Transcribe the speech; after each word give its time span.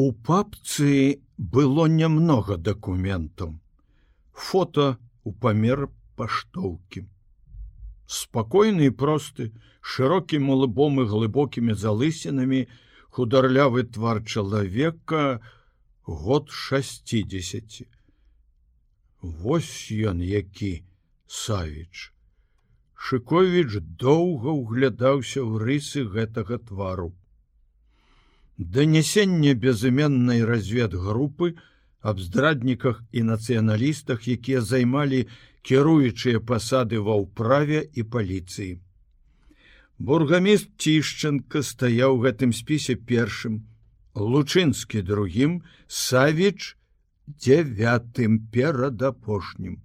У 0.00 0.12
папцы 0.26 0.90
было 1.54 1.84
нямнога 1.94 2.56
дакументаў. 2.68 3.50
Фото 4.44 4.86
у 5.28 5.32
памер 5.44 5.82
паштоўкі. 6.20 7.02
Спакойны 8.18 8.88
і 8.88 8.94
просты, 9.02 9.50
шырокім 9.82 10.48
лыбом 10.62 11.02
і 11.02 11.06
глыбокімі 11.10 11.76
залысінамі, 11.82 12.62
хударлявы 13.12 13.84
твар 13.98 14.22
чалавека 14.24 15.44
год 16.24 16.48
60. 16.62 17.84
Вось 19.20 19.76
ён 20.14 20.24
які 20.24 20.74
Савіч. 21.42 22.08
Шыковіч 22.96 23.84
доўга 24.08 24.60
ўглядаўся 24.64 25.44
ў 25.44 25.60
рысы 25.68 26.08
гэтага 26.16 26.64
твару. 26.72 27.12
Данясенне 28.60 29.54
безыменнай 29.54 30.44
разведгрупы 30.44 31.56
аб 32.04 32.20
здрадніках 32.20 33.00
і 33.08 33.22
нацыяналістах, 33.32 34.28
якія 34.28 34.60
займалі 34.60 35.24
кіруючыя 35.64 36.44
пасады 36.44 37.00
ва 37.00 37.16
ўправе 37.16 37.88
і 37.88 38.04
паліцыі. 38.04 38.76
Бургаміст 39.96 40.76
Цішченко 40.76 41.64
стаяў 41.64 42.20
гэтым 42.20 42.52
спісе 42.52 43.00
першым, 43.00 43.64
Лучынскі 44.12 45.00
другім, 45.08 45.64
Савіч 45.88 46.76
девятым 47.24 48.44
перад 48.52 49.00
апошнім. 49.00 49.80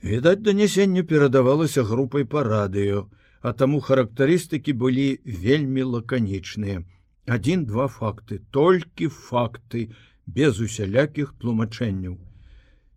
Відаць, 0.00 0.40
данесенне 0.40 1.04
перадавалася 1.04 1.84
групай 1.84 2.24
па 2.24 2.48
радыё, 2.48 3.12
а 3.44 3.52
таму 3.52 3.84
характарыстыкі 3.84 4.72
былі 4.72 5.20
вельмі 5.24 5.84
лаканічныя 5.84 6.80
один-два 7.26 7.88
факты 7.88 8.40
толькі 8.50 9.08
факты 9.08 9.90
без 10.26 10.60
усялякіх 10.60 11.34
тлумачэнняў. 11.40 12.18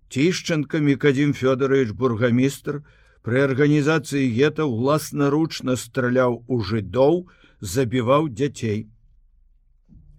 Цішчанка 0.09 0.79
мікадзім 0.79 1.33
фёдорович 1.35 1.91
бургамістр 1.91 2.83
пры 3.23 3.43
арганізацыі 3.47 4.27
гета 4.31 4.67
ўласнаручна 4.67 5.75
страляў 5.75 6.43
у 6.47 6.59
жыдоў 6.63 7.27
забіваў 7.59 8.31
дзяцей 8.31 8.87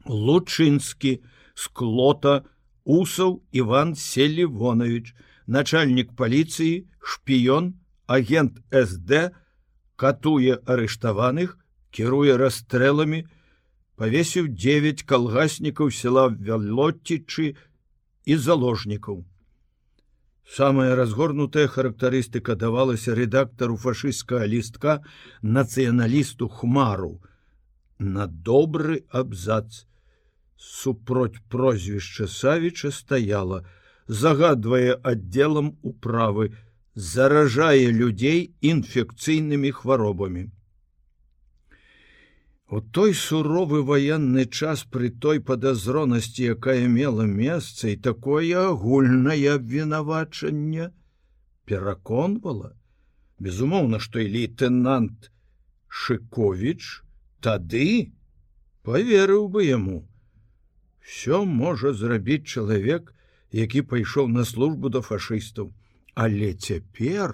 лучынскі 0.08 1.20
склота 1.54 2.44
усаў 2.84 3.40
иван 3.52 3.94
селівонович 3.94 5.12
начальнік 5.46 6.12
паліцыі 6.16 6.88
шпіён 7.00 7.72
агент 8.06 8.60
сд 8.72 9.32
катуе 9.96 10.60
арыштаваных 10.64 11.56
кіруе 11.90 12.36
расстрэлами 12.36 13.24
павесіў 13.98 14.48
9 14.64 15.02
калгаснікаў 15.10 15.90
села 15.90 16.28
вялоцічы 16.30 17.54
і 18.24 18.36
заложнікаў. 18.36 19.24
Самая 20.48 20.94
разгорнутая 20.96 21.66
характарыстыка 21.68 22.54
давалася 22.56 23.14
рэдактару 23.18 23.76
фашысцкага 23.76 24.46
лістка 24.52 24.94
нацыяналісту 25.42 26.48
хмару 26.48 27.18
на 27.98 28.26
добры 28.26 29.02
абзац 29.10 29.84
супроць 30.56 31.42
прозвішча 31.52 32.28
савіча 32.34 32.90
стаяла 32.94 33.60
загадвае 34.08 34.96
аддзелам 35.12 35.74
управы 35.82 36.48
заражае 36.94 37.90
людзей 37.98 38.40
інфекцыйнымі 38.72 39.74
хваробамі 39.80 40.48
У 42.68 42.80
той 42.80 43.14
суровы 43.16 43.80
ваенны 43.80 44.44
час 44.44 44.84
пры 44.84 45.08
той 45.08 45.40
падазронасці, 45.40 46.52
якая 46.54 46.84
мела 46.92 47.24
месца 47.24 47.88
і 47.88 47.96
такое 47.96 48.52
агульнае 48.60 49.56
абвінавачанне 49.56 50.90
пераконвала, 51.64 52.74
безумоўна, 53.40 54.00
што 54.04 54.20
і 54.20 54.28
лейтенант 54.34 55.30
Шковіч 55.88 57.00
тады 57.40 58.12
поверыў 58.84 59.48
бы 59.48 59.64
яму. 59.64 60.04
Всё 61.00 61.48
можа 61.48 61.94
зрабіць 61.96 62.44
чалавек, 62.44 63.14
які 63.48 63.80
пайшоў 63.80 64.28
на 64.28 64.44
службу 64.44 64.92
да 64.92 65.00
фашыстаў, 65.00 65.72
але 66.12 66.52
цяпер, 66.52 67.32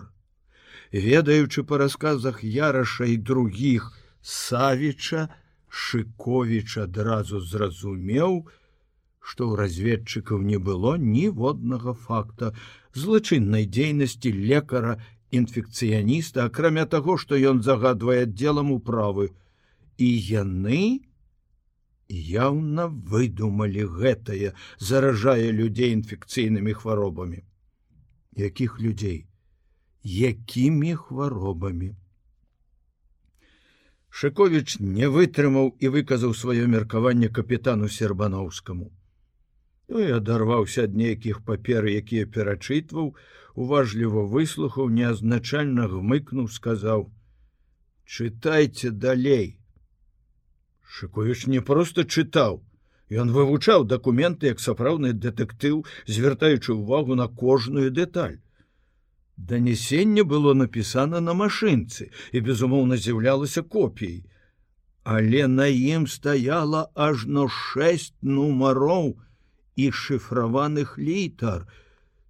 ведаючы 0.95 1.67
па 1.67 1.83
расказах 1.83 2.45
яраша 2.47 3.11
і 3.11 3.19
других, 3.19 3.91
Савіча 4.25 5.29
Шковіч 5.69 6.79
адразу 6.81 7.41
зразумеў, 7.45 8.49
што 9.21 9.49
ў 9.51 9.53
разведчыкаў 9.61 10.41
не 10.51 10.57
было 10.69 10.93
ніводнага 10.97 11.93
факта 11.93 12.53
злачыннай 12.97 13.67
дзейнасці 13.69 14.33
лекара 14.33 14.95
інфекцыяніста, 15.41 16.47
акрамя 16.49 16.85
таго, 16.87 17.17
што 17.21 17.37
ён 17.37 17.61
загадвае 17.67 18.23
аддзелам 18.25 18.71
управы. 18.73 19.33
І 19.99 20.09
яны 20.31 21.05
яўна 22.09 22.87
выдумалі 22.89 23.85
гэтае, 23.99 24.55
заражае 24.79 25.51
людзей 25.59 25.93
інфекцыйнымі 25.99 26.73
хваробамі. 26.81 27.43
Якіх 28.41 28.81
людзей, 28.81 29.27
якімі 30.03 30.95
хваробамі? 31.03 31.93
Шковіч 34.15 34.79
не 34.79 35.09
вытрымаў 35.11 35.73
і 35.83 35.91
выказаў 35.93 36.35
сваё 36.41 36.67
меркаванне 36.73 37.29
капітану 37.39 37.89
сербаноўскаму. 37.95 38.87
Ну 39.89 40.03
і 40.03 40.13
адарваўся 40.19 40.85
ад 40.89 40.95
нейкіх 41.01 41.41
папер, 41.49 41.89
якія 41.91 42.29
перачытваў, 42.37 43.09
уважліва 43.65 44.23
выслухаў, 44.35 44.93
неазначальна 44.99 45.89
гмыкнуў, 45.91 46.47
сказаў: 46.59 47.11
«Чытайце 48.15 48.95
далей. 49.07 49.59
Шковіч 50.87 51.51
не 51.51 51.61
проста 51.73 52.07
чытаў. 52.07 52.63
Ён 53.11 53.35
вывучаў 53.35 53.83
дакументы 53.91 54.55
як 54.55 54.63
сапраўдны 54.63 55.11
дэтэктыў, 55.27 55.83
звяртаючы 56.07 56.79
ўвагу 56.79 57.19
на 57.19 57.27
кожную 57.27 57.91
дэталь. 57.91 58.39
Данесенне 59.37 60.23
было 60.23 60.55
напісана 60.55 61.21
на 61.21 61.35
машынцы 61.35 62.11
і, 62.33 62.41
безумоўна, 62.41 62.97
з'яўлялася 62.97 63.63
копіяй. 63.63 64.25
Але 65.03 65.47
на 65.49 65.67
ім 65.67 66.07
стаяла 66.07 66.89
ажно 66.95 67.49
шэсць 67.49 68.15
нумароў 68.23 69.19
і 69.77 69.91
шыфраваных 69.91 70.97
літар. 70.99 71.67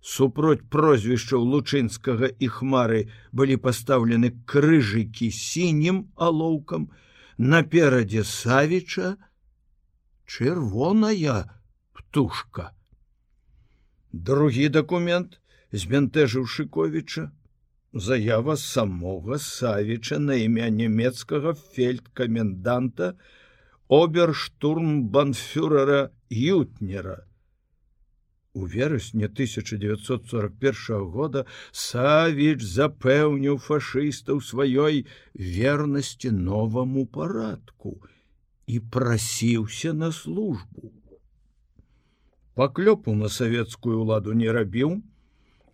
Супроць 0.01 0.65
прозвішчаў 0.69 1.45
лучынскага 1.53 2.29
і 2.29 2.49
хмары 2.49 3.05
былі 3.33 3.57
пастаўлены 3.57 4.33
крыжыкі 4.45 5.31
сінім 5.31 6.09
алоўкам, 6.17 6.91
наперадзе 7.39 8.25
савіча 8.25 9.17
чырвоная 10.27 11.45
птушка. 11.93 12.73
Другі 14.13 14.69
дакумент, 14.69 15.41
збянтэжыў 15.83 16.45
шыковіча 16.55 17.25
заява 18.07 18.55
самога 18.63 19.43
савіча 19.43 20.23
на 20.31 20.35
імя 20.47 20.71
нямецкага 20.81 21.51
фельдкаменданта 21.75 23.07
оберштурмбанфюрера 24.01 26.03
ютнера 26.31 27.19
у 28.55 28.67
верасні 28.67 29.25
1941 29.25 31.11
года 31.11 31.45
савіч 31.73 32.63
запэўніў 32.63 33.59
фашыстаў 33.59 34.39
сваёй 34.49 35.07
вернасці 35.35 36.31
новаму 36.31 37.07
парадку 37.07 37.99
і 38.67 38.81
прасіўся 38.81 39.93
на 39.93 40.13
службу. 40.13 40.93
Паклёпу 42.55 43.15
на 43.19 43.29
савецкую 43.29 44.07
ладу 44.07 44.39
не 44.39 44.47
рабіў 44.47 45.03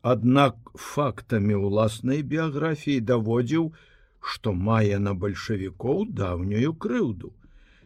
Аднак 0.02 0.56
фактамі 0.74 1.60
ўласнай 1.60 2.22
біяграфіі 2.24 3.04
даводзіў, 3.04 3.72
што 4.20 4.52
мае 4.52 4.96
на 4.98 5.12
бальшавікоў 5.12 6.06
даўнюю 6.16 6.72
крыўду. 6.84 7.32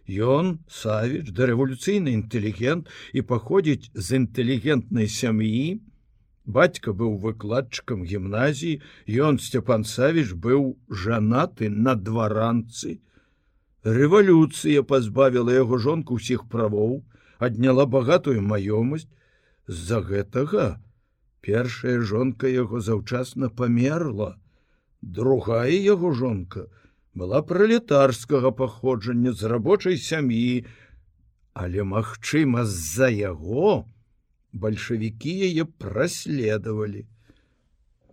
Ён 0.07 0.59
Савіч 0.69 1.33
дарэвалюцыйны 1.35 2.15
інтэлігент 2.15 2.87
і 3.13 3.23
паходзіць 3.23 3.91
з 3.95 4.07
інтэлігентнай 4.21 5.09
сям'і. 5.09 5.81
Бацька 6.45 6.93
быў 6.93 7.17
выкладчыкам 7.19 8.05
гімназіі, 8.05 8.83
ён 9.09 9.41
Сцяпан 9.41 9.83
Савіч 9.83 10.37
быў 10.37 10.77
жанаты 10.89 11.71
на 11.71 11.97
дваранцы. 11.97 13.01
Рэвалюцыя 13.83 14.87
пазбавіла 14.87 15.57
яго 15.57 15.79
жонку 15.83 16.21
ўсіх 16.21 16.47
правоў, 16.47 17.03
адняла 17.41 17.87
багатую 17.91 18.39
маёмасць 18.45 19.09
з-за 19.67 20.05
гэтага, 20.05 20.84
Першая 21.45 22.01
жонка 22.01 22.49
яго 22.49 22.81
заўчасна 22.81 23.51
памерла. 23.53 24.37
Другая 25.03 25.77
яго 25.77 26.13
жонка 26.17 26.69
была 27.15 27.43
пралетарскага 27.45 28.51
паходжання 28.51 29.33
з 29.33 29.51
рабочай 29.53 29.99
сям'і, 30.01 30.65
але 31.53 31.85
магчыма 31.85 32.65
з-за 32.65 33.11
яго 33.13 33.85
бальшавікі 34.53 35.35
яе 35.51 35.69
праследавалі. 35.85 37.05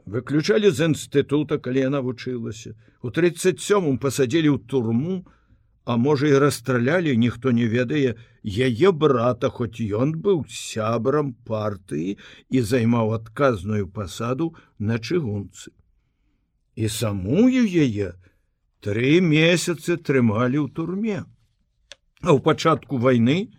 Выключалі 0.05 0.67
з 0.75 0.91
інстытута 0.91 1.55
калі 1.55 1.87
яна 1.87 2.03
вучылася. 2.03 2.75
У 2.99 3.15
37 3.15 3.95
пасадзілі 3.95 4.49
ў 4.51 4.59
турму 4.67 5.23
а 5.91 5.97
можа 5.97 6.27
і 6.27 6.39
расстралялі 6.39 7.17
ніхто 7.17 7.51
не 7.51 7.67
ведае. 7.67 8.15
Яе 8.43 8.91
брата 9.03 9.49
хоць 9.51 9.83
ён 10.03 10.13
быў 10.25 10.45
сябрам 10.49 11.33
партыі 11.49 12.15
і 12.49 12.61
займаў 12.69 13.11
адказную 13.17 13.87
пасаду 13.97 14.53
на 14.79 14.97
чыгунцы. 14.97 15.75
І 16.79 16.87
самую 16.87 17.67
яе 17.67 18.15
тры 18.79 19.19
месяцы 19.19 19.99
трымалі 19.99 20.63
ў 20.63 20.67
турме. 20.71 21.19
А 22.23 22.31
ў 22.31 22.39
пачатку 22.39 22.97
войны 23.03 23.51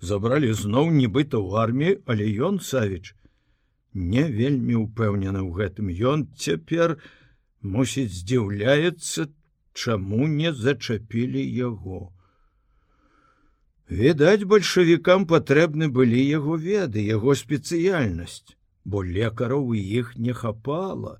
забралі 0.00 0.56
зноў 0.56 0.90
нібыта 0.96 1.36
ў 1.36 1.60
армію 1.60 2.00
але 2.08 2.32
ён 2.48 2.60
савіч 2.64 3.12
не 3.92 4.24
вельмі 4.32 4.80
ўпэўнены 4.88 5.44
ў 5.44 5.50
гэтым. 5.60 5.92
Ён 5.92 6.24
цяпер 6.36 6.96
мусіць 7.60 8.12
здзіўляецца 8.16 9.28
чаму 9.76 10.26
не 10.26 10.52
зачапілі 10.52 11.42
яго. 11.56 12.00
Відаць, 13.90 14.48
бальшавікам 14.50 15.26
патрэбны 15.30 15.88
былі 15.98 16.22
яго 16.22 16.56
веды, 16.62 17.04
яго 17.06 17.36
спецыяльнасць, 17.38 18.56
бо 18.84 19.04
лекараў 19.06 19.74
іх 19.78 20.16
не 20.16 20.34
хапала. 20.34 21.18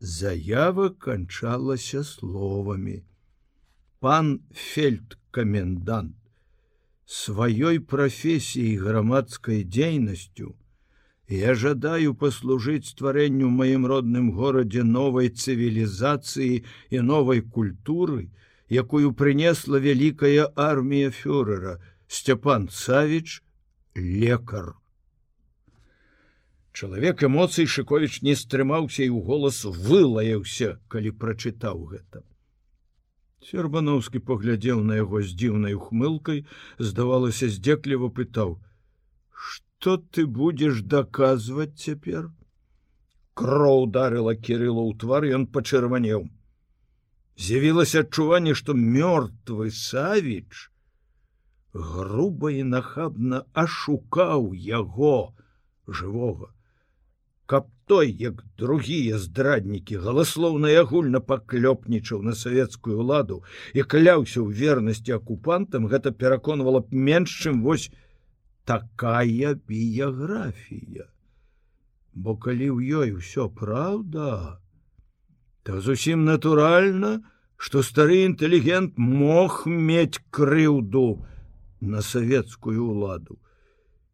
Заява 0.00 0.90
канчалася 1.06 2.02
словамі. 2.04 2.98
Пан 4.02 4.40
фельдкамендант 4.50 6.18
сваёй 7.06 7.78
прафесіяй 7.92 8.76
грамадскай 8.82 9.62
дзейнасцю 9.64 10.56
Я 11.32 11.54
жадаю 11.54 12.12
паслужыць 12.20 12.92
стварэнню 12.92 13.48
маім 13.58 13.86
родным 13.88 14.26
горадзе 14.36 14.82
новай 14.84 15.30
цывілізацыі 15.32 16.58
і 16.92 16.98
новай 17.08 17.40
культуры, 17.40 18.28
якую 18.68 19.12
прынесла 19.16 19.80
вялікая 19.80 20.52
армія 20.64 21.08
фюрера 21.08 21.78
Сцяпан 22.06 22.68
Савіч 22.68 23.40
лекар. 23.96 24.76
Чалавек 26.76 27.24
эмоцый 27.24 27.64
Шковіч 27.64 28.20
не 28.20 28.36
стрымаўся 28.36 29.00
і 29.08 29.08
ў 29.16 29.24
голас 29.24 29.64
вылаяўся, 29.64 30.84
калі 30.92 31.16
прачытаў 31.16 31.80
гэта. 31.96 32.26
Сербановскі 33.40 34.20
паглядзеў 34.20 34.84
на 34.84 35.00
яго 35.00 35.24
з 35.24 35.32
дзіўнай 35.32 35.80
ухмылкай, 35.80 36.44
здавалася, 36.76 37.48
здзекліва 37.48 38.12
пытаў: 38.12 38.60
что 39.82 39.96
ты 39.96 40.28
будешь 40.28 40.80
доказывать 40.82 41.72
цяпер 41.76 42.30
кроў 43.34 43.80
ударыла 43.86 44.34
кирилла 44.48 44.82
ў 44.86 44.94
твар 45.02 45.24
ён 45.38 45.46
пачырванеў 45.56 46.20
з'явілася 47.46 48.02
адчуванне 48.06 48.54
что 48.60 48.76
мёртвы 48.78 49.72
савіч 49.78 50.60
груба 51.88 52.52
і 52.58 52.62
нахабна 52.74 53.40
ашукаў 53.64 54.46
яго 54.66 55.16
жывога 56.02 56.52
каб 57.54 57.66
той 57.90 58.14
як 58.22 58.46
другія 58.64 59.18
здраднікі 59.24 59.98
галаслоўна 60.06 60.70
і 60.76 60.78
агульна 60.84 61.24
паклёпнічаў 61.32 62.22
на 62.28 62.36
савецкую 62.44 63.02
ладу 63.10 63.42
і 63.74 63.82
кляўся 63.82 64.46
ў 64.46 64.62
вернасці 64.62 65.18
акупантам 65.18 65.90
гэта 65.90 66.14
пераконвала 66.22 66.86
б 66.86 67.04
менш 67.10 67.34
чым 67.42 67.66
вось 67.66 67.90
такая 68.64 69.54
біяграфія. 69.54 71.08
Бо 72.14 72.36
калі 72.36 72.68
ў 72.70 72.78
ёй 73.02 73.08
усё 73.16 73.48
праўда, 73.48 74.60
то 75.62 75.80
зусім 75.80 76.24
натуральна, 76.24 77.22
што 77.56 77.82
стары 77.82 78.26
інтэлігент 78.28 78.98
мог 78.98 79.64
мець 79.66 80.20
крыўду 80.30 81.24
на 81.80 82.02
савецкую 82.02 82.90
ўладу. 82.90 83.38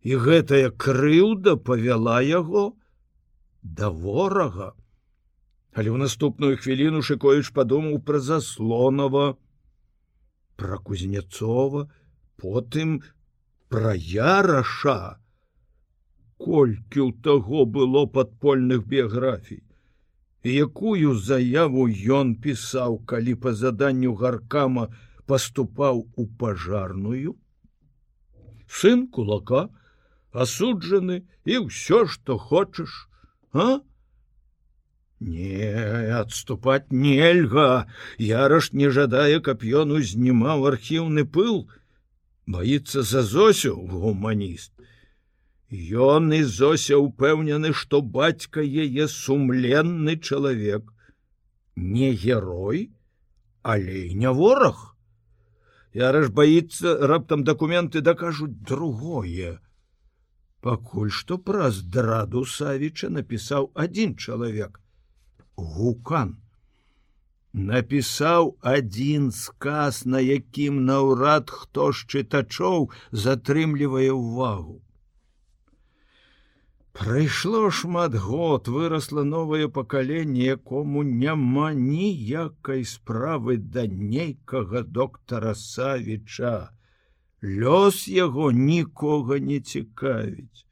І 0.04 0.14
гэтая 0.16 0.70
крыўда 0.70 1.56
павяла 1.56 2.20
яго 2.22 2.78
да 3.62 3.90
ворага. 3.90 4.72
Але 5.74 5.90
ў 5.90 5.98
наступную 6.00 6.56
хвіліну 6.56 7.02
Шкоіч 7.02 7.50
падумаў 7.56 8.00
пра 8.02 8.20
заслонова, 8.22 9.36
пра 10.56 10.78
кузнецова, 10.78 11.88
потым 12.38 13.02
пра 13.68 13.94
яраша? 13.94 15.18
Колькі 16.38 17.00
ў 17.06 17.10
таго 17.22 17.64
было 17.64 18.06
падпольных 18.06 18.86
біяграфій? 18.86 19.64
Якую 20.44 21.18
заяву 21.18 21.88
ён 22.18 22.36
пісаў 22.38 23.02
калі 23.10 23.34
па 23.42 23.52
заданню 23.52 24.14
гаркама 24.14 24.88
паступаў 25.26 26.06
у 26.16 26.26
пажарную? 26.40 27.34
Сын 28.68 29.08
кулака 29.08 29.68
асуджаны 30.32 31.26
і 31.44 31.66
ўсё 31.66 32.06
што 32.06 32.38
хочаш 32.38 33.08
а? 33.52 33.80
Не 35.20 36.14
адступаць 36.14 36.94
нельга. 36.94 37.90
Яраш 38.22 38.70
не 38.72 38.90
жадае 38.94 39.40
каб 39.42 39.64
ён 39.66 39.98
узнімаў 39.98 40.68
архіўны 40.70 41.26
пыл 41.26 41.66
боится 42.48 43.02
за 43.02 43.22
зосю 43.22 43.76
гуманіст. 43.76 44.72
Ён 46.08 46.32
і 46.32 46.42
зося 46.48 46.96
упэўнены 46.96 47.74
што 47.76 48.00
бацька 48.00 48.64
яе 48.64 49.04
сумленны 49.14 50.16
чалавек. 50.16 50.88
Не 51.76 52.12
герой 52.16 52.88
але 53.62 54.14
не 54.14 54.32
вораг. 54.32 54.96
Яраш 55.92 56.30
боится 56.30 56.96
раптам 57.06 57.44
дакументы 57.44 58.00
дакажуць 58.00 58.56
другое. 58.72 59.60
Пакуль 60.64 61.12
што 61.12 61.36
праз 61.38 61.82
драду 61.82 62.44
савіча 62.48 63.12
напісаў 63.12 63.72
адзін 63.74 64.16
чалавек 64.16 64.80
гукан 65.58 66.36
напісаў 67.58 68.56
адзін 68.62 69.30
сказ, 69.34 70.06
на 70.06 70.20
якім 70.24 70.84
наўрад 70.88 71.50
хто 71.50 71.92
з 71.92 72.06
чытачоў 72.06 72.90
затрымлівае 73.10 74.12
ўвагу. 74.14 74.78
Прайшло 76.98 77.70
шмат 77.70 78.14
год, 78.14 78.66
вырасла 78.66 79.22
новае 79.22 79.68
пакаленне, 79.68 80.40
якому 80.44 81.02
няма 81.02 81.70
ніякай 81.72 82.82
справы 82.84 83.56
да 83.56 83.86
нейкага 83.86 84.82
доктара 84.82 85.54
Савіча. 85.54 86.70
Лёс 87.42 88.08
яго 88.10 88.50
нікога 88.50 89.38
не 89.38 89.60
цікавіць. 89.60 90.66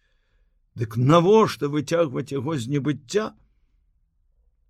Дык 0.74 0.96
навошта 0.98 1.70
выцягваць 1.70 2.34
яго 2.34 2.58
з 2.58 2.74
небыцця? 2.74 3.30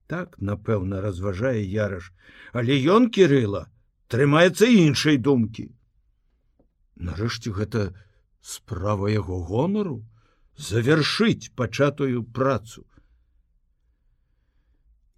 Так 0.07 0.37
напэўна 0.39 1.01
разважае 1.05 1.63
яраш 1.63 2.13
але 2.53 2.77
ён 2.97 3.09
кирилла 3.11 3.63
трымаецца 4.13 4.69
іншай 4.73 5.19
думкі. 5.29 5.69
Нарэшце 6.97 7.53
гэта 7.57 7.83
справа 8.41 9.11
яго 9.13 9.41
гонару 9.49 9.97
завершыць 10.69 11.51
пачатую 11.61 12.23
працу. 12.39 12.85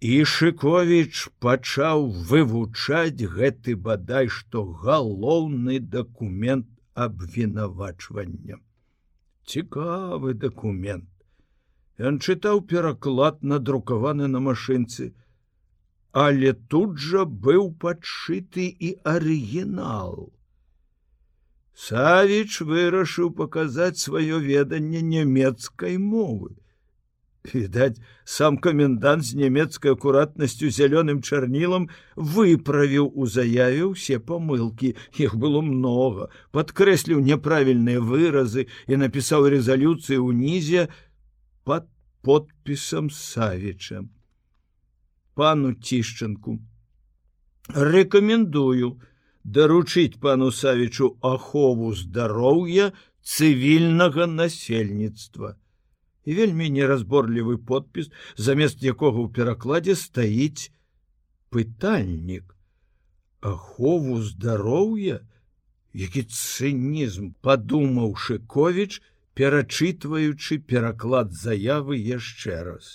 Ішыкович 0.09 1.27
пачаў 1.43 2.07
вывучаць 2.31 3.29
гэты 3.35 3.75
бадай 3.87 4.31
што 4.39 4.63
галоўны 4.83 5.79
дакумент 5.79 6.67
абвінавачвання. 6.93 8.59
Цікавы 9.45 10.33
дакумент 10.33 11.07
Ён 11.99 12.19
чытаў 12.23 12.61
пераклад 12.71 13.41
надрукаваны 13.43 14.27
на 14.31 14.39
машынцы, 14.39 15.11
але 16.25 16.53
тут 16.73 16.97
жа 16.97 17.25
быў 17.47 17.71
падшыты 17.83 18.67
і 18.71 18.91
арыгінал. 19.13 20.31
Савіч 21.75 22.61
вырашыў 22.69 23.35
паказаць 23.35 23.99
сваё 23.99 24.39
веданне 24.39 25.03
нямецкай 25.11 25.99
мовы. 25.99 26.55
Відаць, 27.53 28.01
сам 28.25 28.57
камендант 28.57 29.23
з 29.25 29.35
нямецкай 29.39 29.95
акуратнасцю 29.95 30.69
зялёным 30.75 31.21
чарнілам 31.23 31.87
выправіў 32.15 33.07
у 33.15 33.27
заяве 33.35 33.87
ўсе 33.91 34.19
памылкі. 34.19 34.95
Іх 35.15 35.35
было 35.39 35.61
многа, 35.63 36.27
падкрэсліў 36.51 37.23
няправільныя 37.23 38.03
выразы 38.03 38.67
і 38.87 38.99
напісаў 39.03 39.47
рэзалюцыю 39.55 40.27
ўнізе, 40.27 40.89
под 41.69 41.85
подпісам 42.25 43.09
савіча 43.13 44.01
пану 45.39 45.69
цішчынку 45.87 46.55
рекомендую 47.93 48.89
даручыць 49.57 50.17
пану 50.23 50.49
савічу 50.59 51.09
ахову 51.31 51.91
здароўя 51.99 52.89
цывільнага 53.33 54.25
насельніцтва 54.31 55.53
і 56.25 56.39
вельмі 56.39 56.71
неразборлівы 56.79 57.59
подпіс 57.71 58.09
замест 58.47 58.81
якога 58.93 59.21
ў 59.21 59.29
перакладзе 59.37 59.95
стаіць 60.01 60.73
пытальнік 61.53 62.57
ахову 63.53 64.17
здароўя 64.31 65.21
які 66.07 66.25
цынізм 66.41 67.31
падумаў 67.45 68.17
шыковіч 68.25 68.91
перачытваючы 69.39 70.59
пераклад 70.67 71.31
заявы 71.31 71.95
яшчэ 71.95 72.59
раз. 72.67 72.87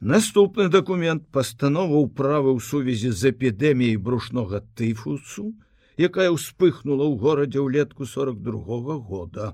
Наступны 0.00 0.66
дакумент 0.74 1.30
пастанова 1.30 2.02
ўправы 2.02 2.50
ў 2.54 2.58
сувязі 2.58 3.14
з 3.14 3.30
эпідэміяй 3.30 3.94
брушнога 4.02 4.62
тыфусу 4.74 5.54
якая 6.02 6.34
ўспыхнула 6.34 7.06
ў 7.06 7.14
горадзе 7.22 7.62
ўлетку 7.62 8.10
42 8.10 8.82
-го 8.82 8.98
года. 8.98 9.46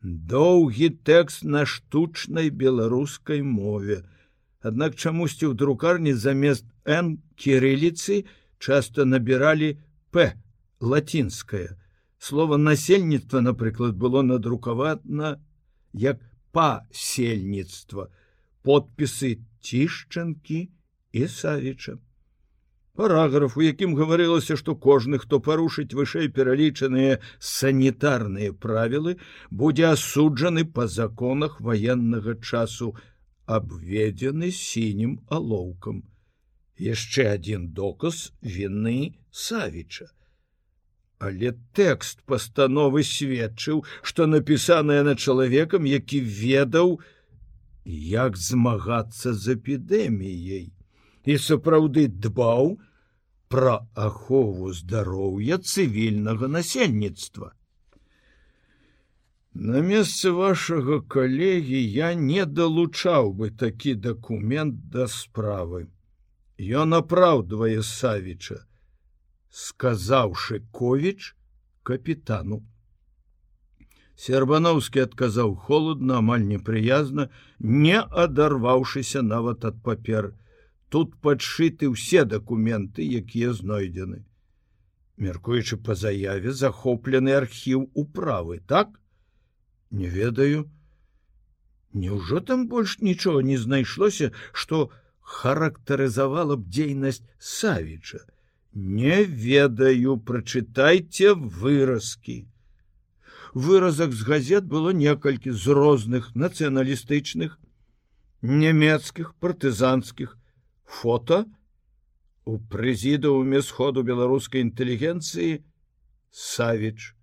Доўгі 0.00 0.88
тэкст 1.04 1.44
на 1.44 1.68
штучнай 1.68 2.48
беларускай 2.48 3.42
мове. 3.42 4.04
Аднак 4.60 4.96
чамусьці 4.96 5.52
ў 5.52 5.54
друкарні 5.60 6.12
замест 6.16 6.64
н 6.84 7.20
кірыліцы 7.36 8.24
часто 8.58 9.04
набіралі 9.04 9.76
п 10.12 10.32
лацінская 10.80 11.76
слово 12.18 12.56
насельніцтва 12.56 13.40
напрыклад 13.40 13.96
было 13.96 14.22
надрукавана 14.22 15.36
як 15.92 16.20
пасельніцтва 16.52 18.08
подпісы 18.62 19.36
цішчанкі 19.60 20.60
і 21.12 21.28
савіча 21.28 21.98
параграф 22.96 23.56
у 23.60 23.62
якім 23.66 23.94
гаварылася 24.00 24.56
што 24.60 24.74
кожны 24.86 25.20
хто 25.22 25.40
парушыць 25.48 25.92
вышэй 25.98 26.32
пералічаныя 26.38 27.20
санітарныя 27.50 28.56
правілы 28.66 29.16
будзе 29.62 29.86
асуджаны 29.92 30.64
па 30.78 30.88
законах 30.96 31.60
ваеннага 31.68 32.36
часу 32.40 32.94
абведзены 33.58 34.50
сінім 34.58 35.16
алоўкам 35.38 36.02
яшчэ 36.88 37.28
адзін 37.36 37.68
доказ 37.80 38.22
віны 38.56 38.98
савіча 39.44 40.08
Але 41.18 41.52
тэкст 41.72 42.22
пастановы 42.28 43.02
сведчыў, 43.02 43.84
што 44.02 44.26
напісаная 44.26 45.02
на 45.02 45.14
чалавекам, 45.16 45.86
які 45.88 46.20
ведаў, 46.20 46.98
як 47.84 48.36
змагацца 48.36 49.32
з 49.32 49.56
эпідэміяй 49.56 50.66
і 51.26 51.38
сапраўды 51.42 52.06
дбаў 52.08 52.76
пра 53.48 53.76
ахову 53.94 54.72
здароўя 54.72 55.58
цывільнага 55.58 56.50
насельніцтва. 56.50 57.52
На 59.56 59.80
месцы 59.80 60.30
вашага 60.36 61.00
калегі 61.00 61.80
я 61.80 62.12
не 62.14 62.44
далучаў 62.44 63.32
бы 63.32 63.50
такі 63.50 63.94
дакумент 63.94 64.90
да 64.92 65.06
справы. 65.08 65.86
Ён 66.60 66.92
апраўдвае 66.98 67.80
савіча, 67.82 68.65
сказаўшы 69.56 70.60
ковіч 70.70 71.32
капітану. 71.82 72.58
Сербановскі 74.24 75.04
адказаў 75.04 75.54
холодна, 75.68 76.18
амаль 76.20 76.44
непрыязна, 76.48 77.28
не 77.60 77.96
адарваўшыся 78.24 79.22
нават 79.22 79.64
ад 79.70 79.80
папер. 79.86 80.28
Тут 80.92 81.16
падшыты 81.24 81.88
ўсе 81.92 82.24
дакументы, 82.34 83.08
якія 83.20 83.56
знойдзены. 83.56 84.20
Мяркуючы 85.16 85.80
па 85.88 85.96
заяве 85.96 86.52
захоплены 86.52 87.32
архіў 87.40 87.88
управы, 88.04 88.60
так? 88.60 88.92
Не 89.90 90.12
ведаю. 90.12 90.68
Няўжо 91.96 92.44
там 92.52 92.68
больш 92.68 93.00
нічога 93.00 93.40
не 93.40 93.56
знайшлося, 93.56 94.32
што 94.52 94.90
характарызавала 95.20 96.60
б 96.60 96.68
дзейнасць 96.68 97.24
Савіча 97.40 98.26
не 98.76 99.24
ведаю 99.24 100.18
прачытайце 100.30 101.32
выразкі 101.34 102.44
выразак 103.54 104.12
з 104.12 104.26
газет 104.28 104.66
было 104.68 104.90
некалькі 104.92 105.50
з 105.50 105.76
розных 105.78 106.34
нацыяналістычных 106.36 107.56
нямецкіх 108.42 109.32
партызанскіх 109.40 110.36
фото 110.84 111.46
у 112.44 112.58
прэзідууме 112.74 113.62
сходу 113.64 114.04
беларускай 114.04 114.60
інтэлігенцыі 114.60 115.64
савіч 116.30 117.16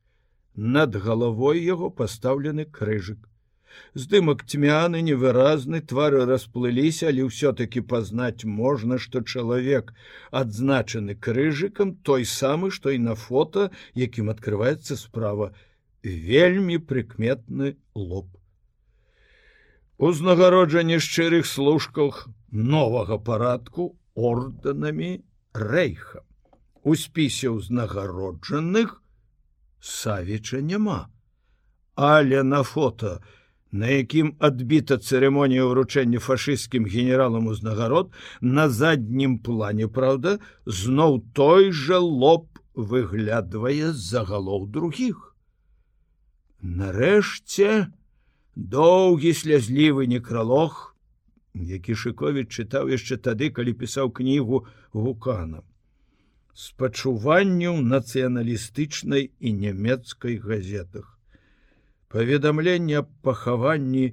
над 0.55 0.97
галавой 1.05 1.61
яго 1.61 1.93
пастаўлены 2.01 2.65
крыжык 2.65 3.29
здымак 3.93 4.43
цьмяны 4.49 5.01
невыразны 5.05 5.81
твары 5.91 6.25
расплыліся 6.29 7.09
але 7.11 7.27
ўсё-таки 7.29 7.81
пазнаць 7.93 8.45
можна 8.45 8.97
што 9.05 9.21
чалавек 9.21 9.93
адзначаны 10.31 11.15
крыжыкам 11.15 11.95
той 12.09 12.25
самы 12.25 12.71
што 12.71 12.93
і 12.95 12.99
на 13.09 13.15
фото 13.15 13.69
якім 13.93 14.29
открывваецца 14.33 14.97
справа. 14.97 15.53
Вельмі 16.03 16.77
прыкметны 16.77 17.75
лоб. 17.95 18.27
Узнагароджанне 19.97 20.99
шчырых 20.99 21.45
служках 21.47 22.27
новага 22.51 23.17
парадку 23.17 23.95
ордэнамі 24.15 25.23
рэйха. 25.53 26.25
У 26.83 26.95
спісе 26.99 27.53
ўзнагароджаных 27.53 28.99
савіча 29.79 30.59
няма. 30.59 31.07
Але 31.95 32.43
на 32.43 32.63
фото 32.63 33.21
у 33.21 33.42
на 33.73 33.89
якім 33.89 34.31
адбіта 34.47 34.99
цырымонія 35.01 35.65
ўручэння 35.65 36.21
фашысцкім 36.21 36.85
генералам 36.85 37.49
узнагарод 37.49 38.13
на 38.41 38.69
заднім 38.69 39.39
плане 39.47 39.89
праўда 39.89 40.37
зноў 40.79 41.17
той 41.33 41.71
жа 41.73 41.97
лоб 41.97 42.45
выглядвае 42.77 43.89
з-за 43.97 44.23
галоў 44.29 44.67
других 44.77 45.33
нарэшце 46.81 47.89
доўгі 48.77 49.33
слязлівы 49.41 50.05
некралог 50.13 50.77
які 51.73 51.97
шыковіч 52.03 52.47
чытаў 52.53 52.93
яшчэ 52.93 53.17
тады 53.29 53.49
калі 53.57 53.73
пісаў 53.81 54.13
кнігу 54.21 54.65
гукана 54.93 55.65
спачуванню 56.53 57.73
нацыяналістычнай 57.81 59.27
і 59.39 59.53
нямецкай 59.65 60.37
газетах 60.37 61.12
паведамленне 62.13 62.99
аб 63.03 63.11
пахаванні 63.27 64.07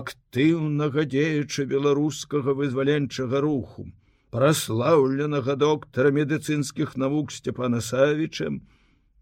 актыўнага 0.00 1.06
дзеяча 1.14 1.66
беларускага 1.70 2.56
вызваленчага 2.58 3.40
руху 3.46 3.86
праслаўленага 4.34 5.56
доктара 5.62 6.12
медыцынскіх 6.18 6.94
навук 7.04 7.32
сцяпана 7.36 7.80
савічем 7.86 8.60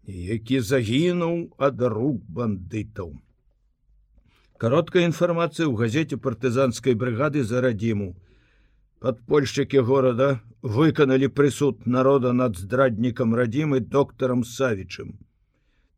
які 0.09 0.59
загінуў 0.59 1.53
ад 1.57 1.81
рук 1.81 2.21
бандытаў. 2.29 3.13
Кароткая 4.57 5.05
інфармацыя 5.07 5.67
ў 5.69 5.73
газеце 5.77 6.17
партызанскай 6.17 6.97
брыгады 6.97 7.43
за 7.43 7.61
радзіму 7.61 8.15
падпольшчыкі 8.99 9.85
горада 9.87 10.41
выканалі 10.61 11.29
прысуд 11.31 11.85
народа 11.85 12.33
над 12.33 12.57
здраднікам 12.57 13.35
радзімы 13.39 13.79
доктарам 13.79 14.43
савічым 14.43 15.15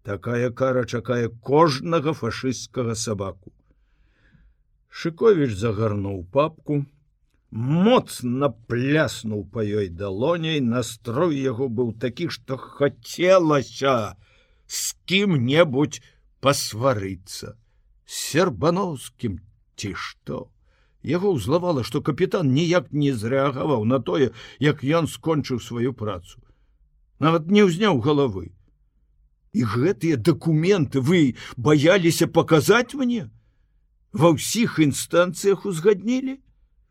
такая 0.03 0.49
кара 0.51 0.85
чакае 0.85 1.29
кожнага 1.29 2.13
фашысцкага 2.13 2.95
сабаку. 2.95 3.53
Шыковіч 4.89 5.53
загарнуў 5.55 6.25
папку 6.31 6.83
моцна 7.51 8.49
пляснуў 8.71 9.43
па 9.53 9.63
ёй 9.63 9.89
далоняй 9.89 10.59
настрой 10.61 11.37
яго 11.37 11.67
быў 11.67 11.91
такі 11.99 12.29
што 12.29 12.57
хацелася 12.57 14.15
з 14.67 14.95
кім-небудзь 15.05 16.01
пасварыцца. 16.39 17.55
Сербановскім 18.05 19.39
ці 19.75 19.93
што? 19.95 20.47
Яго 21.03 21.33
ўзлавала 21.35 21.83
што 21.83 22.01
капітан 22.01 22.53
ніяк 22.53 22.91
не 22.91 23.11
зрэагаваў 23.13 23.85
на 23.85 23.99
тое 23.99 24.31
як 24.59 24.83
ён 24.83 25.07
скончыў 25.07 25.59
сваю 25.59 25.93
працу. 25.93 26.39
Нават 27.19 27.47
не 27.47 27.63
ўзняў 27.67 28.01
головы 28.01 28.51
і 29.53 29.67
гэтыя 29.67 30.17
дакументы 30.17 31.01
вы 31.01 31.35
баяліся 31.57 32.27
паказаць 32.27 32.95
мне? 32.95 33.29
Ва 34.13 34.35
ўсіх 34.35 34.79
інстанцыях 34.79 35.65
узгаднілі? 35.65 36.39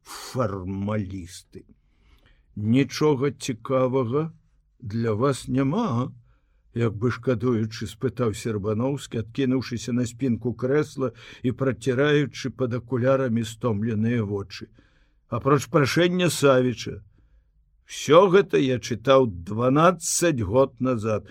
Фармалісты. 0.05 1.64
Нічога 2.57 3.31
цікавага 3.31 4.33
для 4.81 5.12
вас 5.12 5.49
няма 5.49 6.12
як 6.75 6.95
бы 6.95 7.11
шкадуючы 7.11 7.87
спытаў 7.90 8.35
сербановскі 8.38 9.26
адкінуўшыся 9.26 9.93
на 9.93 10.07
спінку 10.07 10.55
крэсла 10.55 11.11
і 11.43 11.52
праціраючы 11.52 12.50
пад 12.55 12.75
акулярамі 12.79 13.43
стомленыя 13.43 14.23
вочы. 14.23 14.71
Апроч 15.29 15.67
прашэння 15.67 16.31
савіча. 16.31 17.02
Все 17.87 18.23
гэта 18.31 18.59
я 18.62 18.79
чытаў 18.79 19.26
12 19.26 20.40
год 20.47 20.79
назад 20.79 21.26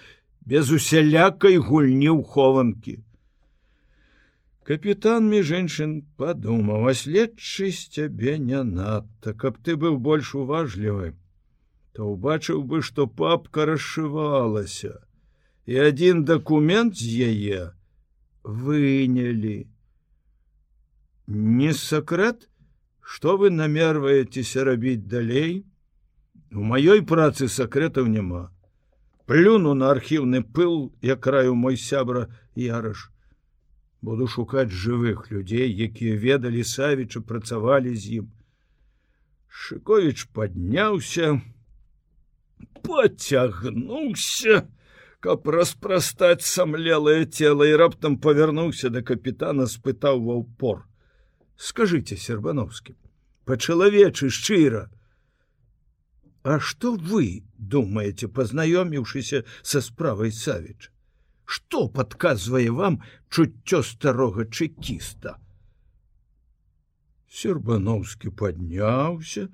без 0.49 0.71
усялякай 0.73 1.61
гульні 1.61 2.09
ў 2.09 2.25
хованкі. 2.25 2.95
Капітан 4.65 5.29
між 5.29 5.51
іншын 5.57 5.93
падумаў 6.17 6.89
а 6.89 6.93
следчы 6.97 7.69
з 7.73 7.85
цябе 7.93 8.37
не 8.41 8.61
надта 8.65 9.33
каб 9.43 9.61
ты 9.65 9.77
быў 9.83 10.01
больш 10.09 10.33
уважлівы 10.41 11.13
то 11.93 12.09
убачыў 12.13 12.61
бы 12.71 12.81
што 12.89 13.05
папка 13.21 13.65
расшывалася 13.69 14.93
і 15.69 15.81
адзін 15.85 16.21
дакумент 16.25 16.97
з 16.97 17.29
яе 17.29 17.63
вынялі. 18.43 19.57
Не 21.27 21.73
сакрэт 21.77 22.45
что 23.01 23.37
вы 23.41 23.49
намерваецеся 23.49 24.63
рабіць 24.69 25.09
далей? 25.17 25.65
У 26.53 26.65
маёй 26.73 27.05
працы 27.05 27.49
сакрэтаў 27.49 28.09
няма 28.09 28.49
плюну 29.29 29.75
на 29.77 29.91
архіўны 29.93 30.41
пыл 30.57 30.89
я 31.05 31.15
краю 31.15 31.53
мой 31.53 31.77
сябра 31.77 32.25
яраш 32.57 33.03
буду 34.01 34.25
шукаць 34.25 34.73
жывых 34.73 35.29
людзей 35.29 35.69
якія 35.85 36.17
ведалі 36.17 36.63
савіча 36.65 37.21
працавалі 37.21 37.93
з 37.93 38.23
ім. 38.23 38.31
Шыкович 39.47 40.25
подняўся 40.33 41.37
поцягнуўся 42.81 44.65
каб 45.19 45.45
распрастаць 45.45 46.47
самлелае 46.49 47.29
цело 47.29 47.69
і 47.69 47.75
раптам 47.75 48.17
павярнуўся 48.17 48.89
да 48.89 49.05
капітана 49.05 49.67
спытаў 49.69 50.25
ва 50.25 50.41
ўпор. 50.41 50.87
Скажите 51.53 52.17
сербановскі 52.17 52.97
по-чалавечы 53.45 54.33
шчыра 54.33 54.87
А 56.43 56.59
что 56.59 56.95
вы 56.95 57.43
думаете 57.57 58.27
познаёміўшыся 58.27 59.43
со 59.61 59.81
справай 59.81 60.31
савіч 60.31 60.91
что 61.49 61.87
подказвае 61.89 62.69
вам 62.69 63.01
чуццё 63.29 63.81
старога 63.83 64.45
чекіста 64.45 65.37
сербановскі 67.39 68.29
подняўся 68.41 69.49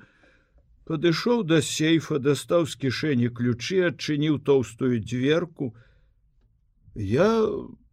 падышоў 0.90 1.44
до 1.52 1.62
сейфа 1.68 2.20
дастаў 2.26 2.68
з 2.72 2.78
кішэні 2.84 3.30
ключы 3.38 3.82
адчыніў 3.90 4.38
тоўстую 4.50 5.00
дверку. 5.02 5.74
Я 6.96 7.30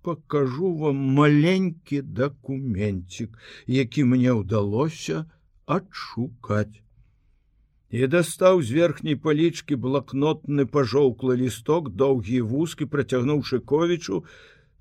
покажу 0.02 0.72
вам 0.76 0.96
маленькі 1.18 2.02
дакументик, 2.20 3.38
які 3.66 4.04
мне 4.04 4.36
ўдалося 4.36 5.24
адшукаць. 5.64 6.82
І 7.91 8.07
дастаў 8.11 8.61
з 8.67 8.75
верхняй 8.77 9.15
палічкі 9.15 9.79
блакнотны 9.79 10.65
пажоўклы 10.67 11.37
лісток, 11.41 11.89
доўгі 11.95 12.41
вузкі 12.51 12.87
працягнуў 12.91 13.43
шыковічу, 13.47 14.23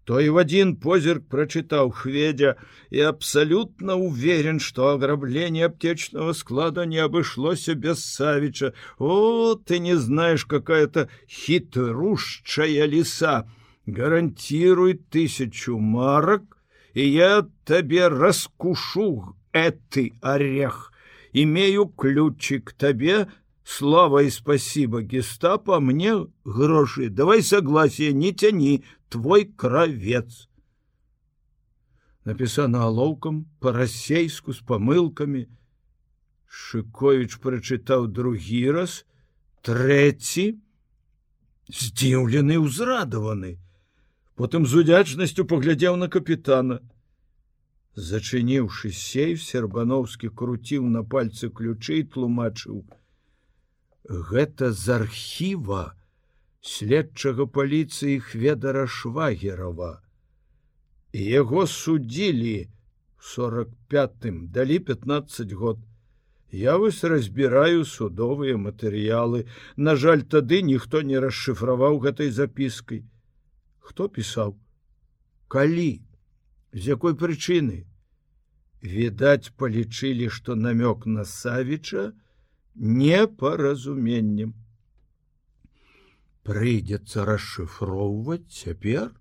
той 0.07 0.31
в 0.31 0.39
адзін 0.43 0.75
позірк 0.83 1.27
прачытаў 1.31 1.91
хведзя 1.91 2.55
і 2.91 3.01
абсалютна 3.11 3.95
уверен, 4.09 4.59
што 4.63 4.91
аграбление 4.95 5.67
аптечного 5.67 6.33
склада 6.33 6.87
не 6.87 6.99
абышлося 7.03 7.75
без 7.75 8.05
савіча. 8.07 8.73
О, 8.99 9.55
ты 9.55 9.79
не 9.79 9.97
знаешь 9.97 10.45
какая-то 10.45 11.09
хітрушчая 11.27 12.87
ліса 12.87 13.47
гарантируй 13.87 14.95
тысячу 14.95 15.79
марок 15.79 16.59
и 16.95 17.07
я 17.07 17.47
тебе 17.65 18.09
раскушу 18.09 19.37
этой 19.53 20.15
орех 20.21 20.90
имею 21.33 21.87
ключик 21.87 22.73
тебе 22.73 23.29
слава 23.65 24.23
и 24.23 24.31
спасибо 24.31 25.03
гестапо 25.03 25.81
мне 25.81 26.27
гроши 26.45 27.09
давай 27.09 27.43
согласие 27.43 28.13
не 28.13 28.33
тяни 28.33 28.85
твой 29.09 29.45
кровец 29.45 30.49
написано 32.25 32.85
алоўкам 32.85 33.47
по-расейску 33.61 34.53
с 34.53 34.59
помылками 34.59 35.49
шыкович 36.47 37.39
прочытаў 37.43 38.07
другі 38.07 38.63
раз 38.71 39.05
трэці 39.67 40.47
здзіўлены 41.69 42.59
ўзрадаваны 42.63 43.59
потым 44.39 44.67
з 44.67 44.83
удзячнасцю 44.83 45.45
паглядзеў 45.51 45.99
на 45.99 46.09
капітана 46.09 46.81
Зачыніўшы 47.96 48.92
сейф 48.96 49.42
сербановскі 49.44 50.30
круціў 50.42 50.88
на 50.98 51.04
пальцы 51.04 51.50
ключы 51.50 52.04
тлумачыў 52.04 52.84
гэта 54.32 54.72
з 54.72 54.96
архіва 55.02 55.82
следчага 56.62 57.48
паліцыі 57.58 58.20
хведара 58.32 58.86
швагерова 58.88 59.92
яго 61.14 61.66
судзілі 61.68 62.70
сорок 63.22 63.70
пятым 63.88 64.48
далі 64.48 64.80
15 64.80 65.52
год. 65.54 65.80
Я 66.52 66.78
вось 66.78 67.04
разбіраю 67.04 67.86
судовыя 67.86 68.58
матэрыялы. 68.58 69.48
На 69.78 69.96
жаль 69.96 70.24
тады 70.24 70.62
ніхто 70.62 71.02
не 71.02 71.20
расшыфраваў 71.20 72.00
гэтай 72.00 72.32
запіскай 72.32 73.06
хто 73.80 74.08
пісаў? 74.10 74.58
Калі 75.48 76.02
з 76.74 76.96
якой 76.96 77.16
прычыны? 77.20 77.86
Відаць 78.82 79.54
палічылі 79.62 80.30
што 80.34 80.56
намёк 80.56 81.06
на 81.06 81.26
савіча 81.30 82.12
непаразуменнем 82.76 84.54
прыйдзецца 86.48 87.26
расшыфроўваць 87.30 88.48
цяпер? 88.50 89.12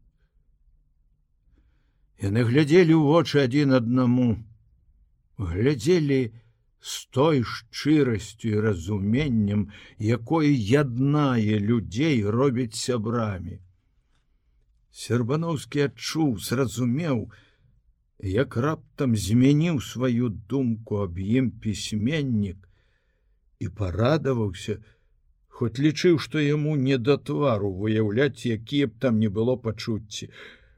Яны 2.20 2.44
глядзелі 2.48 2.94
ў 2.96 3.04
вочы 3.04 3.44
адзін 3.44 3.76
аднаму 3.80 4.30
глядзелі 5.40 6.20
з 6.80 6.94
той 7.12 7.42
шчырасцю 7.44 8.48
і 8.48 8.60
разуменнем 8.64 9.68
якое 10.00 10.48
яднае 10.48 11.60
людзей 11.60 12.24
робіць 12.24 12.80
сябрамі 12.80 13.60
Сербановскі 14.90 15.86
адчуў, 15.86 16.38
зразумеў, 16.42 17.30
як 18.18 18.56
раптам 18.56 19.14
змяніў 19.16 19.80
сваю 19.80 20.28
думку 20.28 21.02
аб 21.04 21.18
ім 21.18 21.50
пісьменнік 21.62 22.66
і 23.60 23.68
парадаваўся, 23.68 24.80
хоць 25.46 25.78
лічыў, 25.78 26.18
што 26.18 26.42
яму 26.42 26.74
не 26.76 26.98
да 26.98 27.16
твару 27.16 27.70
выяўляць, 27.70 28.46
якія 28.46 28.90
б 28.90 28.98
там 28.98 29.22
не 29.22 29.28
было 29.28 29.56
пачуцці. 29.56 30.30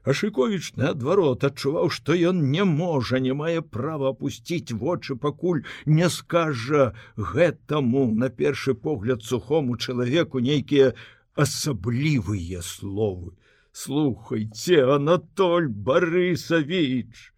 Ашыковіч 0.03 0.75
наадварот 0.75 1.43
адчуваў, 1.47 1.89
што 1.89 2.13
ён 2.13 2.41
не 2.53 2.63
можа, 2.67 3.19
не 3.23 3.33
мае 3.33 3.61
права 3.61 4.11
опусціць 4.13 4.75
вочы, 4.75 5.15
пакуль 5.15 5.63
не 5.85 6.09
скажа 6.09 6.91
гэтаму 7.17 8.09
на 8.13 8.29
першы 8.29 8.75
погляд 8.75 9.23
сухому 9.23 9.77
чалавеку 9.77 10.43
нейкія 10.43 10.91
асаблівыя 11.33 12.61
словы 12.61 13.33
слухайте 13.73 14.85
анатоль 14.85 15.67
борисович 15.67 17.33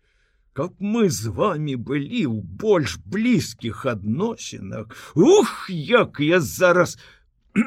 как 0.52 0.74
мы 0.80 1.10
з 1.10 1.32
вами 1.32 1.76
былі 1.80 2.28
ў 2.28 2.44
больш 2.44 3.00
блізкіх 3.08 3.86
адносінах 3.88 4.92
ух 5.16 5.70
як 5.72 6.20
я 6.20 6.42
зараз 6.44 6.98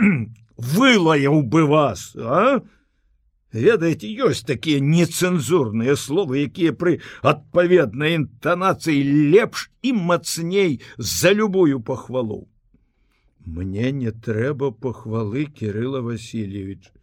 вылаяў 0.76 1.40
бы 1.48 1.64
вас 1.64 2.12
а? 2.20 2.60
Ведаеце 3.56 4.12
ёсць 4.28 4.44
такія 4.44 4.84
нецэнзурныя 4.84 5.96
словы 5.96 6.44
якія 6.44 6.76
пры 6.76 7.00
адпаведнай 7.24 8.20
інтанацыі 8.20 9.32
лепш 9.32 9.70
і 9.80 9.96
мацней 9.96 10.84
за 11.00 11.32
любую 11.32 11.80
пахвалу 11.80 12.44
мне 13.48 13.96
не 13.96 14.12
трэба 14.12 14.72
пахвалы 14.76 15.48
кирилла 15.48 16.04
васильевича 16.04 16.97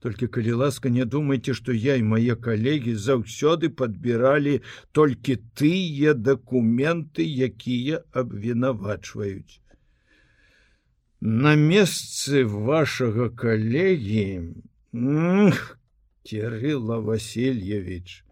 только 0.00 0.28
калі 0.28 0.52
ласка 0.52 0.90
не 0.90 1.04
думайте 1.04 1.54
что 1.54 1.72
я 1.72 1.96
і 1.96 2.02
мае 2.02 2.36
калегі 2.36 2.94
заўсёды 2.94 3.68
подбіралі 3.68 4.60
толькі 4.92 5.36
тыя 5.54 6.14
документы 6.14 7.24
якія 7.24 8.02
абвінавачваюць. 8.12 9.60
На 11.20 11.54
месцы 11.56 12.44
вашага 12.44 13.30
калегі 13.30 14.54
кирилла 16.22 16.98
васильевич 17.00 18.24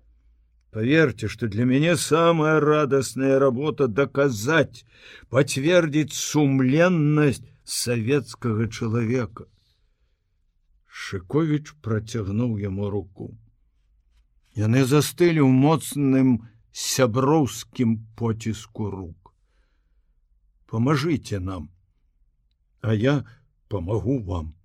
поверьте 0.71 1.29
что 1.29 1.49
для 1.49 1.65
мяне 1.65 1.97
самая 1.97 2.61
радостная 2.61 3.39
работа 3.39 3.89
доказать 3.89 4.85
подтвердить 5.29 6.13
сумленность 6.13 7.45
советского 7.65 8.69
человека 8.69 9.47
Шковіч 10.92 11.76
працягнуў 11.82 12.58
яму 12.60 12.90
руку. 12.90 13.38
Яны 14.56 14.84
застылі 14.86 15.46
ў 15.46 15.52
моцным 15.52 16.50
сяброўскім 16.72 17.98
поціску 18.18 18.92
рук. 18.92 19.34
Памажыце 20.68 21.40
нам. 21.40 21.72
а 22.82 22.94
я 22.94 23.26
помогу 23.68 24.24
вам. 24.24 24.56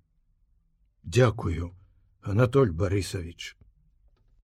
Дякую, 1.03 1.75
Анатоль 2.21 2.71
Борисович. 2.71 3.56